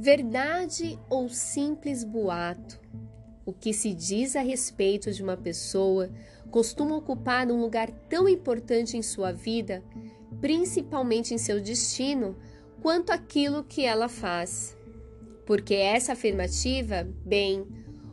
Verdade 0.00 0.96
ou 1.10 1.28
simples 1.28 2.04
boato? 2.04 2.80
O 3.44 3.52
que 3.52 3.72
se 3.72 3.92
diz 3.92 4.36
a 4.36 4.40
respeito 4.42 5.10
de 5.10 5.24
uma 5.24 5.36
pessoa 5.36 6.08
costuma 6.52 6.94
ocupar 6.94 7.50
um 7.50 7.60
lugar 7.60 7.90
tão 8.08 8.28
importante 8.28 8.96
em 8.96 9.02
sua 9.02 9.32
vida, 9.32 9.82
principalmente 10.40 11.34
em 11.34 11.38
seu 11.38 11.60
destino, 11.60 12.36
quanto 12.80 13.10
aquilo 13.10 13.64
que 13.64 13.84
ela 13.84 14.08
faz. 14.08 14.76
Porque 15.44 15.74
essa 15.74 16.12
afirmativa, 16.12 17.02
bem, 17.26 17.66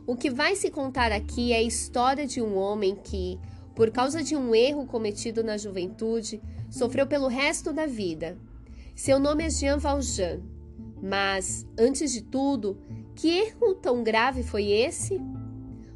o 0.08 0.16
que 0.16 0.28
vai 0.28 0.56
se 0.56 0.72
contar 0.72 1.12
aqui 1.12 1.52
é 1.52 1.58
a 1.58 1.62
história 1.62 2.26
de 2.26 2.42
um 2.42 2.56
homem 2.56 2.96
que, 2.96 3.38
por 3.76 3.92
causa 3.92 4.24
de 4.24 4.34
um 4.34 4.52
erro 4.56 4.86
cometido 4.86 5.44
na 5.44 5.56
juventude, 5.56 6.42
sofreu 6.68 7.06
pelo 7.06 7.28
resto 7.28 7.72
da 7.72 7.86
vida. 7.86 8.36
Seu 8.96 9.20
nome 9.20 9.44
é 9.44 9.50
Jean 9.50 9.78
Valjean. 9.78 10.55
Mas, 11.02 11.66
antes 11.78 12.12
de 12.12 12.22
tudo, 12.22 12.78
que 13.14 13.28
erro 13.28 13.74
tão 13.74 14.02
grave 14.02 14.42
foi 14.42 14.70
esse? 14.70 15.20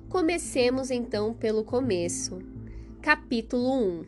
Comecemos 0.09 0.91
então 0.91 1.33
pelo 1.33 1.65
começo. 1.65 2.39
Capítulo 3.01 3.73
1 3.73 4.05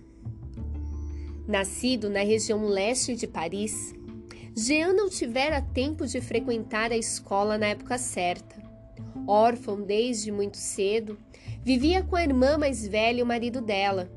Nascido 1.46 2.08
na 2.08 2.20
região 2.20 2.66
leste 2.66 3.14
de 3.14 3.26
Paris, 3.26 3.94
Jean 4.54 4.92
não 4.92 5.08
tivera 5.08 5.62
tempo 5.62 6.06
de 6.06 6.20
frequentar 6.20 6.92
a 6.92 6.96
escola 6.96 7.56
na 7.56 7.68
época 7.68 7.96
certa. 7.96 8.62
Órfão 9.26 9.80
desde 9.80 10.30
muito 10.30 10.56
cedo, 10.56 11.18
vivia 11.62 12.02
com 12.02 12.16
a 12.16 12.22
irmã 12.22 12.58
mais 12.58 12.86
velha 12.86 13.20
e 13.20 13.22
o 13.22 13.26
marido 13.26 13.60
dela. 13.60 14.10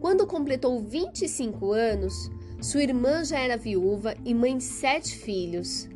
Quando 0.00 0.26
completou 0.26 0.80
25 0.80 1.72
anos, 1.72 2.30
sua 2.60 2.82
irmã 2.82 3.24
já 3.24 3.38
era 3.38 3.56
viúva 3.56 4.14
e 4.24 4.34
mãe 4.34 4.56
de 4.56 4.64
sete 4.64 5.16
filhos. 5.16 5.88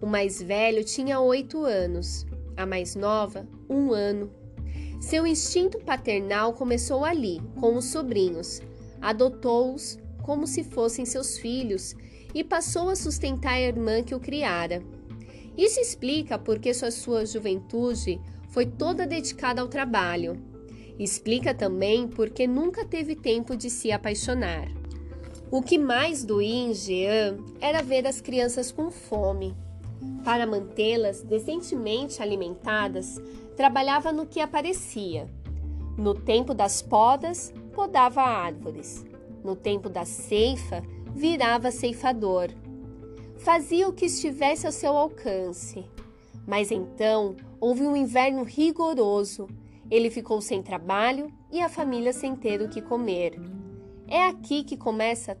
O 0.00 0.06
mais 0.06 0.42
velho 0.42 0.84
tinha 0.84 1.18
oito 1.20 1.64
anos, 1.64 2.26
a 2.56 2.66
mais 2.66 2.94
nova, 2.94 3.46
um 3.68 3.92
ano. 3.92 4.30
Seu 5.00 5.26
instinto 5.26 5.78
paternal 5.78 6.52
começou 6.52 7.04
ali, 7.04 7.40
com 7.58 7.76
os 7.76 7.86
sobrinhos. 7.86 8.60
Adotou-os 9.00 9.98
como 10.22 10.46
se 10.46 10.64
fossem 10.64 11.04
seus 11.04 11.38
filhos 11.38 11.94
e 12.34 12.42
passou 12.42 12.90
a 12.90 12.96
sustentar 12.96 13.54
a 13.54 13.60
irmã 13.60 14.02
que 14.02 14.14
o 14.14 14.20
criara. 14.20 14.82
Isso 15.56 15.80
explica 15.80 16.38
porque 16.38 16.74
sua, 16.74 16.90
sua 16.90 17.24
juventude 17.24 18.20
foi 18.50 18.66
toda 18.66 19.06
dedicada 19.06 19.62
ao 19.62 19.68
trabalho. 19.68 20.42
Explica 20.98 21.54
também 21.54 22.08
porque 22.08 22.46
nunca 22.46 22.84
teve 22.84 23.14
tempo 23.14 23.56
de 23.56 23.70
se 23.70 23.92
apaixonar. 23.92 24.68
O 25.50 25.62
que 25.62 25.78
mais 25.78 26.24
doía 26.24 26.70
em 26.70 26.74
Jean 26.74 27.38
era 27.60 27.82
ver 27.82 28.06
as 28.06 28.20
crianças 28.20 28.72
com 28.72 28.90
fome. 28.90 29.54
Para 30.24 30.46
mantê-las 30.46 31.22
decentemente 31.22 32.22
alimentadas, 32.22 33.20
trabalhava 33.56 34.12
no 34.12 34.26
que 34.26 34.40
aparecia. 34.40 35.28
No 35.96 36.14
tempo 36.14 36.52
das 36.52 36.82
podas, 36.82 37.54
podava 37.72 38.22
árvores. 38.22 39.04
No 39.44 39.54
tempo 39.54 39.88
da 39.88 40.04
ceifa, 40.04 40.82
virava 41.14 41.70
ceifador. 41.70 42.50
Fazia 43.38 43.88
o 43.88 43.92
que 43.92 44.06
estivesse 44.06 44.66
ao 44.66 44.72
seu 44.72 44.96
alcance. 44.96 45.84
Mas 46.46 46.70
então 46.70 47.36
houve 47.60 47.82
um 47.82 47.96
inverno 47.96 48.42
rigoroso. 48.42 49.48
Ele 49.90 50.10
ficou 50.10 50.40
sem 50.40 50.62
trabalho 50.62 51.32
e 51.50 51.60
a 51.60 51.68
família 51.68 52.12
sem 52.12 52.34
ter 52.34 52.60
o 52.60 52.68
que 52.68 52.82
comer. 52.82 53.40
É 54.08 54.26
aqui 54.26 54.64
que 54.64 54.76
começa 54.76 55.38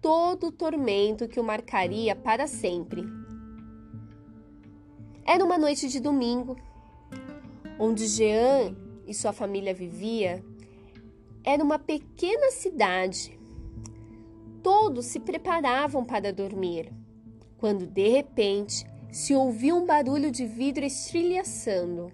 todo 0.00 0.48
o 0.48 0.52
tormento 0.52 1.28
que 1.28 1.40
o 1.40 1.44
marcaria 1.44 2.14
para 2.14 2.46
sempre. 2.46 3.17
Era 5.28 5.44
uma 5.44 5.58
noite 5.58 5.88
de 5.88 6.00
domingo, 6.00 6.56
onde 7.78 8.06
Jean 8.06 8.74
e 9.06 9.12
sua 9.12 9.32
família 9.32 9.74
vivia. 9.74 10.42
Era 11.44 11.62
uma 11.62 11.78
pequena 11.78 12.50
cidade 12.50 13.38
Todos 14.62 15.06
se 15.06 15.20
preparavam 15.20 16.04
para 16.04 16.32
dormir, 16.32 16.92
quando 17.56 17.86
de 17.86 18.08
repente 18.08 18.84
se 19.10 19.34
ouviu 19.34 19.76
um 19.76 19.86
barulho 19.86 20.30
de 20.30 20.44
vidro 20.44 20.84
estrilhaçando. 20.84 22.12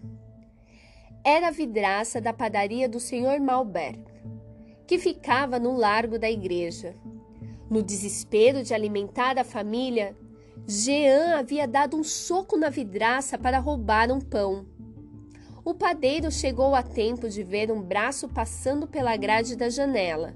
Era 1.25 1.49
a 1.49 1.51
vidraça 1.51 2.21
da 2.21 2.33
padaria 2.33 2.89
do 2.89 3.01
Sr. 3.01 3.41
Malbert, 3.41 3.99
que 4.87 4.99
ficava 4.99 5.59
no 5.59 5.75
largo 5.75 6.19
da 6.19 6.31
igreja. 6.31 6.95
No 7.71 7.83
desespero 7.83 8.63
de 8.63 8.75
alimentar 8.75 9.39
a 9.39 9.45
família, 9.45 10.15
Jean 10.67 11.39
havia 11.39 11.69
dado 11.69 11.97
um 11.97 12.05
soco 12.05 12.57
na 12.57 12.71
vidraça 12.71 13.39
para 13.39 13.59
roubar 13.59 14.11
um 14.11 14.21
pão. 14.21 14.67
O 15.65 15.75
padeiro 15.75 16.31
chegou 16.31 16.75
a 16.75 16.83
tempo 16.83 17.29
de 17.29 17.43
ver 17.43 17.71
um 17.71 17.83
braço 17.83 18.29
passando 18.29 18.87
pela 18.87 19.17
grade 19.17 19.57
da 19.57 19.69
janela 19.69 20.35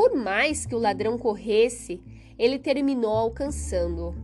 por 0.00 0.16
mais 0.16 0.64
que 0.64 0.74
o 0.74 0.78
ladrão 0.78 1.18
corresse, 1.18 2.02
ele 2.38 2.58
terminou 2.58 3.12
alcançando-o. 3.12 4.14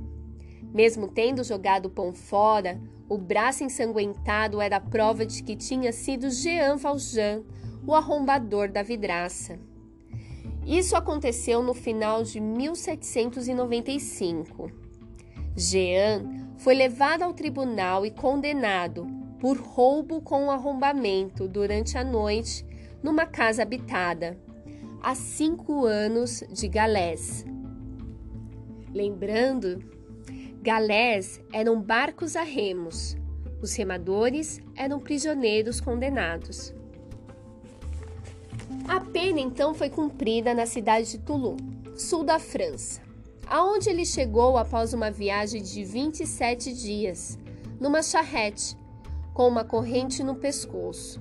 Mesmo 0.73 1.07
tendo 1.07 1.45
jogado 1.45 1.85
o 1.87 1.91
pão 1.91 2.15
fora, 2.15 2.81
o 3.09 3.19
braço 3.19 3.63
ensanguentado 3.63 4.59
era 4.59 4.81
prova 4.81 5.27
de 5.27 5.43
que 5.43 5.55
tinha 5.55 5.93
sido 5.93 6.31
Jean 6.31 6.79
Valjean, 6.79 7.43
o 7.87 7.95
arrombador 7.95 8.73
da 8.73 8.83
vidraça. 8.83 9.59
Isso 10.67 10.97
aconteceu 10.97 11.63
no 11.63 11.75
final 11.75 12.23
de 12.23 12.41
1795. 12.41 14.86
Jean 15.57 16.53
foi 16.59 16.75
levado 16.75 17.23
ao 17.23 17.33
tribunal 17.33 18.05
e 18.05 18.11
condenado 18.11 19.07
por 19.41 19.57
roubo 19.57 20.21
com 20.21 20.51
arrombamento 20.51 21.49
durante 21.49 21.97
a 21.97 22.05
noite 22.05 22.65
numa 23.03 23.27
casa 23.27 23.63
habitada 23.63 24.39
a 25.03 25.15
cinco 25.15 25.87
anos 25.87 26.43
de 26.51 26.69
galés. 26.69 27.45
Lembrando, 28.93 29.79
galés 30.63 31.41
eram 31.53 31.81
barcos 31.81 32.35
a 32.35 32.43
remos, 32.43 33.17
os 33.63 33.75
remadores 33.75 34.61
eram 34.75 34.99
prisioneiros 34.99 35.81
condenados. 35.81 36.75
A 38.89 39.01
pena 39.01 39.41
então 39.41 39.75
foi 39.75 39.89
cumprida 39.89 40.53
na 40.55 40.67
cidade 40.67 41.11
de 41.13 41.19
Toulon, 41.19 41.57
sul 41.95 42.25
da 42.25 42.39
França, 42.39 43.01
aonde 43.47 43.89
ele 43.89 44.05
chegou 44.05 44.59
após 44.59 44.93
uma 44.93 45.11
viagem 45.11 45.63
de 45.63 45.85
27 45.85 46.73
dias, 46.73 47.39
numa 47.81 48.03
charrete, 48.03 48.77
com 49.33 49.47
uma 49.47 49.65
corrente 49.65 50.25
no 50.25 50.35
pescoço. 50.35 51.21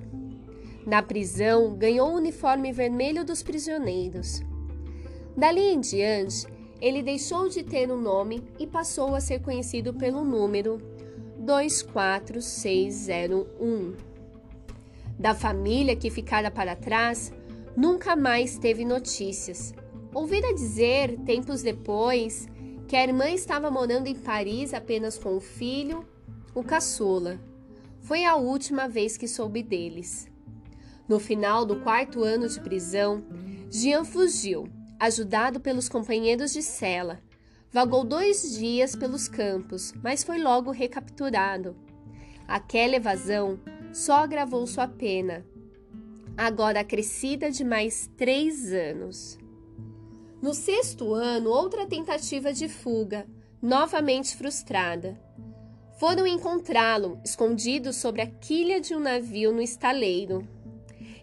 Na 0.86 1.02
prisão, 1.02 1.74
ganhou 1.74 2.10
o 2.10 2.16
uniforme 2.16 2.72
vermelho 2.72 3.24
dos 3.24 3.42
prisioneiros. 3.42 4.42
Dali 5.36 5.60
em 5.60 5.80
diante, 5.80 6.46
ele 6.80 7.02
deixou 7.02 7.48
de 7.48 7.62
ter 7.62 7.90
um 7.90 8.00
nome 8.00 8.42
e 8.58 8.66
passou 8.66 9.14
a 9.14 9.20
ser 9.20 9.40
conhecido 9.40 9.94
pelo 9.94 10.24
número 10.24 10.78
24601. 11.38 13.94
Da 15.18 15.34
família 15.34 15.96
que 15.96 16.10
ficara 16.10 16.50
para 16.50 16.76
trás, 16.76 17.32
nunca 17.76 18.14
mais 18.14 18.58
teve 18.58 18.84
notícias. 18.84 19.72
Ouvira 20.16 20.54
dizer, 20.54 21.18
tempos 21.26 21.60
depois, 21.60 22.48
que 22.88 22.96
a 22.96 23.02
irmã 23.02 23.28
estava 23.28 23.70
morando 23.70 24.06
em 24.06 24.14
Paris 24.14 24.72
apenas 24.72 25.18
com 25.18 25.36
o 25.36 25.40
filho, 25.40 26.08
o 26.54 26.64
caçula. 26.64 27.38
Foi 28.00 28.24
a 28.24 28.34
última 28.34 28.88
vez 28.88 29.18
que 29.18 29.28
soube 29.28 29.62
deles. 29.62 30.26
No 31.06 31.20
final 31.20 31.66
do 31.66 31.80
quarto 31.82 32.24
ano 32.24 32.48
de 32.48 32.58
prisão, 32.62 33.22
Jean 33.70 34.06
fugiu, 34.06 34.66
ajudado 34.98 35.60
pelos 35.60 35.86
companheiros 35.86 36.50
de 36.50 36.62
cela. 36.62 37.20
Vagou 37.70 38.02
dois 38.02 38.56
dias 38.58 38.96
pelos 38.96 39.28
campos, 39.28 39.92
mas 40.02 40.24
foi 40.24 40.38
logo 40.38 40.70
recapturado. 40.70 41.76
Aquela 42.48 42.96
evasão 42.96 43.60
só 43.92 44.20
agravou 44.24 44.66
sua 44.66 44.88
pena, 44.88 45.44
agora 46.38 46.80
acrescida 46.80 47.50
de 47.50 47.62
mais 47.62 48.10
três 48.16 48.72
anos. 48.72 49.38
No 50.46 50.54
sexto 50.54 51.12
ano, 51.12 51.50
outra 51.50 51.86
tentativa 51.86 52.52
de 52.52 52.68
fuga, 52.68 53.26
novamente 53.60 54.36
frustrada. 54.36 55.20
Foram 55.98 56.24
encontrá-lo 56.24 57.18
escondido 57.24 57.92
sobre 57.92 58.22
a 58.22 58.28
quilha 58.28 58.80
de 58.80 58.94
um 58.94 59.00
navio 59.00 59.50
no 59.50 59.60
estaleiro 59.60 60.46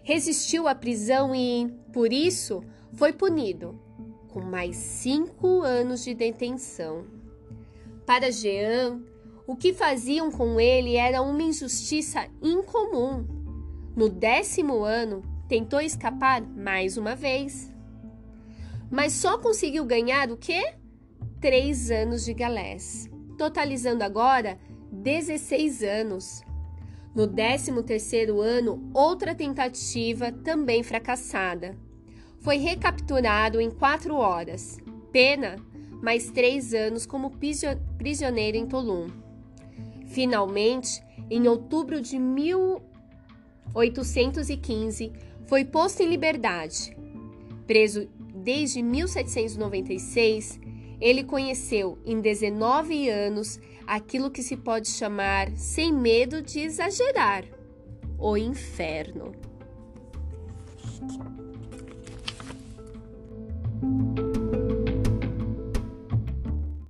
resistiu 0.02 0.68
à 0.68 0.74
prisão 0.74 1.34
e, 1.34 1.74
por 1.90 2.12
isso, 2.12 2.62
foi 2.92 3.14
punido 3.14 3.80
com 4.28 4.42
mais 4.42 4.76
cinco 4.76 5.62
anos 5.62 6.04
de 6.04 6.12
detenção. 6.12 7.06
Para 8.04 8.30
Jean, 8.30 9.00
o 9.46 9.56
que 9.56 9.72
faziam 9.72 10.30
com 10.30 10.60
ele 10.60 10.96
era 10.96 11.22
uma 11.22 11.42
injustiça 11.42 12.28
incomum. 12.42 13.24
No 13.96 14.10
décimo 14.10 14.84
ano, 14.84 15.22
tentou 15.48 15.80
escapar 15.80 16.42
mais 16.42 16.98
uma 16.98 17.16
vez. 17.16 17.73
Mas 18.90 19.12
só 19.12 19.38
conseguiu 19.38 19.84
ganhar 19.84 20.30
o 20.30 20.36
quê? 20.36 20.74
Três 21.40 21.90
anos 21.90 22.24
de 22.24 22.34
galés. 22.34 23.08
totalizando 23.36 24.04
agora 24.04 24.58
16 24.92 25.82
anos. 25.82 26.42
No 27.14 27.28
13º 27.28 28.40
ano, 28.40 28.90
outra 28.92 29.34
tentativa, 29.34 30.32
também 30.32 30.82
fracassada. 30.82 31.76
Foi 32.40 32.56
recapturado 32.56 33.60
em 33.60 33.70
quatro 33.70 34.16
horas. 34.16 34.78
Pena, 35.12 35.56
mais 36.02 36.30
três 36.30 36.74
anos 36.74 37.06
como 37.06 37.32
prisioneiro 37.98 38.56
em 38.56 38.66
Tolum. 38.66 39.08
Finalmente, 40.06 41.00
em 41.30 41.46
outubro 41.48 42.00
de 42.00 42.18
1815, 42.18 45.12
foi 45.46 45.64
posto 45.64 46.02
em 46.02 46.08
liberdade. 46.08 46.96
Preso 47.66 48.08
desde 48.44 48.82
1796, 48.82 50.60
ele 51.00 51.24
conheceu 51.24 51.98
em 52.04 52.20
19 52.20 53.08
anos 53.08 53.58
aquilo 53.86 54.30
que 54.30 54.42
se 54.42 54.56
pode 54.56 54.88
chamar, 54.88 55.50
sem 55.56 55.90
medo 55.90 56.42
de 56.42 56.60
exagerar, 56.60 57.44
o 58.18 58.36
inferno. 58.36 59.32